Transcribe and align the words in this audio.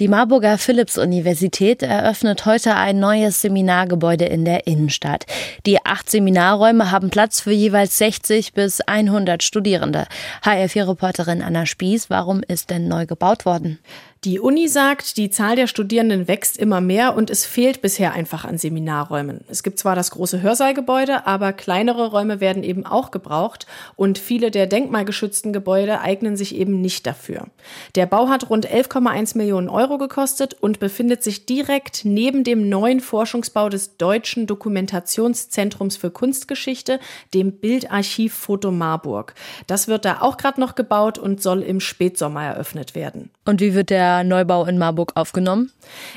Die 0.00 0.08
Marburger 0.08 0.58
Philipps-Universität 0.58 1.84
eröffnet 1.84 2.46
heute 2.46 2.74
ein 2.74 2.98
neues 2.98 3.40
Seminargebäude 3.42 4.24
in 4.24 4.44
der 4.44 4.66
Innenstadt. 4.66 5.24
Die 5.66 5.84
acht 5.86 6.10
Seminarräume 6.10 6.90
haben 6.90 7.10
Platz 7.10 7.40
für 7.40 7.52
jeweils 7.52 7.96
60 7.98 8.54
bis 8.54 8.80
100 8.80 9.44
Studierende. 9.44 10.06
HR4-Reporterin 10.42 11.42
Anna 11.42 11.64
Spieß, 11.64 12.10
warum 12.10 12.42
ist 12.42 12.70
denn 12.70 12.88
neu 12.88 13.06
gebaut 13.06 13.46
worden? 13.46 13.78
Die 14.24 14.40
Uni 14.40 14.68
sagt, 14.68 15.18
die 15.18 15.28
Zahl 15.28 15.54
der 15.54 15.66
Studierenden 15.66 16.28
wächst 16.28 16.56
immer 16.56 16.80
mehr 16.80 17.14
und 17.14 17.28
es 17.28 17.44
fehlt 17.44 17.82
bisher 17.82 18.14
einfach 18.14 18.46
an 18.46 18.56
Seminarräumen. 18.56 19.44
Es 19.48 19.62
gibt 19.62 19.78
zwar 19.78 19.94
das 19.94 20.12
große 20.12 20.40
Hörsaalgebäude, 20.40 21.26
aber 21.26 21.52
kleinere 21.52 22.06
Räume 22.06 22.40
werden 22.40 22.62
eben 22.62 22.86
auch 22.86 23.10
gebraucht 23.10 23.66
und 23.96 24.16
viele 24.16 24.50
der 24.50 24.66
denkmalgeschützten 24.66 25.52
Gebäude 25.52 26.00
eignen 26.00 26.38
sich 26.38 26.54
eben 26.54 26.80
nicht 26.80 27.06
dafür. 27.06 27.48
Der 27.96 28.06
Bau 28.06 28.28
hat 28.28 28.48
rund 28.48 28.66
11,1 28.66 29.36
Millionen 29.36 29.68
Euro 29.68 29.83
gekostet 29.88 30.54
und 30.54 30.80
befindet 30.80 31.22
sich 31.22 31.46
direkt 31.46 32.04
neben 32.04 32.42
dem 32.42 32.68
neuen 32.68 33.00
Forschungsbau 33.00 33.68
des 33.68 33.96
Deutschen 33.96 34.46
Dokumentationszentrums 34.46 35.96
für 35.96 36.10
Kunstgeschichte, 36.10 36.98
dem 37.34 37.52
Bildarchiv 37.52 38.34
Foto 38.34 38.70
Marburg. 38.70 39.34
Das 39.66 39.86
wird 39.86 40.04
da 40.04 40.20
auch 40.20 40.36
gerade 40.36 40.60
noch 40.60 40.74
gebaut 40.74 41.18
und 41.18 41.42
soll 41.42 41.62
im 41.62 41.80
Spätsommer 41.80 42.44
eröffnet 42.44 42.94
werden. 42.94 43.30
Und 43.44 43.60
wie 43.60 43.74
wird 43.74 43.90
der 43.90 44.24
Neubau 44.24 44.64
in 44.64 44.78
Marburg 44.78 45.12
aufgenommen? 45.16 45.70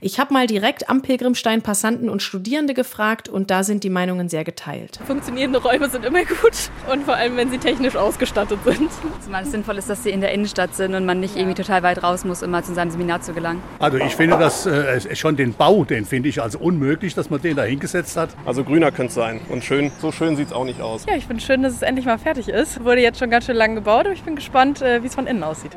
Ich 0.00 0.20
habe 0.20 0.34
mal 0.34 0.46
direkt 0.46 0.90
am 0.90 1.00
Pilgrimstein 1.00 1.62
Passanten 1.62 2.10
und 2.10 2.22
Studierende 2.22 2.74
gefragt 2.74 3.28
und 3.28 3.50
da 3.50 3.64
sind 3.64 3.82
die 3.82 3.90
Meinungen 3.90 4.28
sehr 4.28 4.44
geteilt. 4.44 5.00
Funktionierende 5.06 5.62
Räume 5.62 5.88
sind 5.88 6.04
immer 6.04 6.24
gut 6.24 6.70
und 6.92 7.04
vor 7.04 7.14
allem, 7.14 7.36
wenn 7.36 7.50
sie 7.50 7.58
technisch 7.58 7.96
ausgestattet 7.96 8.58
sind. 8.64 8.90
Zumal 9.24 9.44
es 9.44 9.50
sinnvoll 9.50 9.78
ist, 9.78 9.88
dass 9.88 10.02
sie 10.02 10.10
in 10.10 10.20
der 10.20 10.32
Innenstadt 10.32 10.74
sind 10.74 10.94
und 10.94 11.06
man 11.06 11.20
nicht 11.20 11.36
irgendwie 11.36 11.54
total 11.54 11.82
weit 11.82 12.02
raus 12.02 12.24
muss, 12.24 12.42
um 12.42 12.50
mal 12.50 12.62
zu 12.62 12.74
seinem 12.74 12.90
Seminar 12.90 13.22
zu 13.22 13.32
gelangen. 13.32 13.53
Also 13.78 13.98
ich 13.98 14.16
finde 14.16 14.38
das 14.38 14.66
äh, 14.66 15.14
schon 15.16 15.36
den 15.36 15.54
Bau, 15.54 15.84
den 15.84 16.04
finde 16.04 16.28
ich 16.28 16.42
also 16.42 16.58
unmöglich, 16.58 17.14
dass 17.14 17.30
man 17.30 17.40
den 17.40 17.56
da 17.56 17.64
hingesetzt 17.64 18.16
hat. 18.16 18.30
Also 18.44 18.64
grüner 18.64 18.90
könnte 18.90 19.08
es 19.08 19.14
sein 19.14 19.40
und 19.48 19.64
schön, 19.64 19.90
so 20.00 20.12
schön 20.12 20.36
sieht 20.36 20.48
es 20.48 20.52
auch 20.52 20.64
nicht 20.64 20.80
aus. 20.80 21.06
Ja, 21.08 21.16
ich 21.16 21.26
finde 21.26 21.42
schön, 21.42 21.62
dass 21.62 21.72
es 21.72 21.82
endlich 21.82 22.06
mal 22.06 22.18
fertig 22.18 22.48
ist. 22.48 22.84
Wurde 22.84 23.00
jetzt 23.00 23.18
schon 23.18 23.30
ganz 23.30 23.46
schön 23.46 23.56
lang 23.56 23.74
gebaut, 23.74 24.06
aber 24.06 24.12
ich 24.12 24.22
bin 24.22 24.36
gespannt, 24.36 24.82
äh, 24.82 25.02
wie 25.02 25.06
es 25.06 25.14
von 25.14 25.26
innen 25.26 25.42
aussieht. 25.42 25.72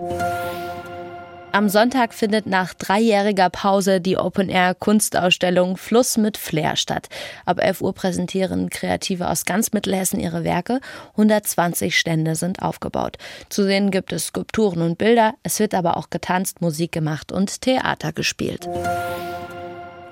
Am 1.53 1.70
Sonntag 1.70 2.14
findet 2.14 2.45
nach 2.45 2.73
dreijähriger 2.73 3.50
Pause 3.50 4.02
die 4.02 4.17
Open-Air-Kunstausstellung 4.17 5.78
Fluss 5.78 6.17
mit 6.17 6.38
Flair 6.38 6.76
statt. 6.76 7.08
Ab 7.45 7.59
11 7.59 7.81
Uhr 7.81 7.94
präsentieren 7.94 8.70
Kreative 8.70 9.30
aus 9.30 9.45
ganz 9.45 9.72
Mittelhessen 9.72 10.20
ihre 10.20 10.44
Werke. 10.44 10.81
120 11.12 11.98
Stände 11.98 12.36
sind 12.36 12.62
aufgebaut. 12.62 13.18
Zu 13.50 13.64
sehen 13.64 13.92
gibt 13.92 14.14
es 14.14 14.28
Skulpturen 14.28 14.81
und 14.81 14.98
Bilder. 14.98 15.34
Es 15.44 15.59
wird 15.59 15.73
aber 15.73 15.98
auch 15.98 16.09
getanzt, 16.09 16.62
Musik 16.62 16.92
gemacht 16.92 17.31
und 17.31 17.62
Theater 17.62 18.12
gespielt. 18.12 18.68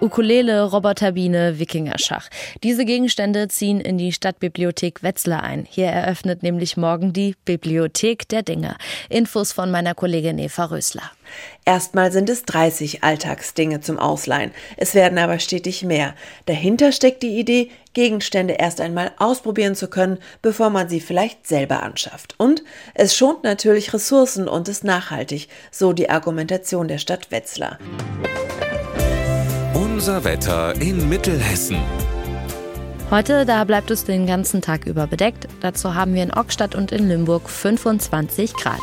Ukulele, 0.02 0.62
Roboterbiene, 0.64 1.58
Wikingerschach. 1.58 2.30
Diese 2.64 2.84
Gegenstände 2.84 3.48
ziehen 3.48 3.80
in 3.80 3.98
die 3.98 4.12
Stadtbibliothek 4.12 5.04
Wetzlar 5.04 5.42
ein. 5.42 5.66
Hier 5.70 5.88
eröffnet 5.88 6.44
nämlich 6.44 6.76
morgen 6.76 7.14
die 7.14 7.36
Bibliothek 7.46 8.28
der 8.28 8.44
Dinge. 8.44 8.76
Infos 9.10 9.54
von 9.54 9.72
meiner 9.72 9.96
Kollegin 9.96 10.38
Eva 10.38 10.66
Rösler. 10.66 11.12
Erstmal 11.64 12.12
sind 12.12 12.30
es 12.30 12.44
30 12.44 13.04
Alltagsdinge 13.04 13.80
zum 13.80 13.98
Ausleihen. 13.98 14.52
Es 14.76 14.96
werden 14.96 15.18
aber 15.18 15.40
stetig 15.40 15.84
mehr. 15.84 16.14
Dahinter 16.46 16.92
steckt 16.92 17.24
die 17.24 17.40
Idee, 17.40 17.72
Gegenstände 17.94 18.56
erst 18.56 18.82
einmal 18.82 19.14
ausprobieren 19.18 19.76
zu 19.76 19.88
können, 19.88 20.20
bevor 20.42 20.70
man 20.70 20.90
sie 20.90 21.00
vielleicht 21.00 21.48
selber 21.48 21.82
anschafft. 21.82 22.36
Und 22.38 22.64
es 22.94 23.16
schont 23.16 23.44
natürlich 23.44 23.94
Ressourcen 23.94 24.50
und 24.50 24.68
ist 24.68 24.84
nachhaltig, 24.84 25.48
so 25.72 25.94
die 25.94 26.10
Argumentation 26.10 26.90
der 26.90 26.98
Stadt 26.98 27.32
Wetzlar. 27.32 27.80
Unser 29.96 30.26
Wetter 30.26 30.76
in 30.82 31.08
Mittelhessen. 31.08 31.78
Heute, 33.12 33.46
da 33.46 33.64
bleibt 33.64 33.90
es 33.92 34.04
den 34.04 34.28
ganzen 34.28 34.62
Tag 34.62 34.86
über 34.86 35.08
bedeckt. 35.08 35.48
Dazu 35.62 35.96
haben 35.96 36.14
wir 36.16 36.22
in 36.22 36.34
Ockstadt 36.34 36.76
und 36.76 36.92
in 36.92 37.08
Limburg 37.08 37.50
25 37.50 38.56
Grad. 38.56 38.82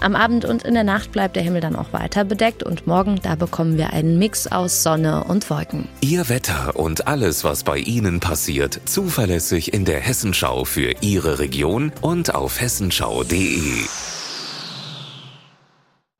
Am 0.00 0.16
Abend 0.16 0.46
und 0.46 0.62
in 0.62 0.72
der 0.72 0.82
Nacht 0.82 1.12
bleibt 1.12 1.36
der 1.36 1.42
Himmel 1.42 1.60
dann 1.60 1.76
auch 1.76 1.92
weiter 1.92 2.24
bedeckt 2.24 2.62
und 2.62 2.86
morgen, 2.86 3.20
da 3.22 3.34
bekommen 3.34 3.76
wir 3.76 3.92
einen 3.92 4.18
Mix 4.18 4.46
aus 4.46 4.82
Sonne 4.82 5.24
und 5.24 5.50
Wolken. 5.50 5.86
Ihr 6.00 6.30
Wetter 6.30 6.74
und 6.74 7.06
alles, 7.06 7.44
was 7.44 7.62
bei 7.62 7.76
Ihnen 7.76 8.18
passiert, 8.18 8.80
zuverlässig 8.86 9.74
in 9.74 9.84
der 9.84 10.00
Hessenschau 10.00 10.64
für 10.64 10.94
Ihre 11.02 11.38
Region 11.38 11.92
und 12.00 12.34
auf 12.34 12.62
hessenschau.de. 12.62 13.84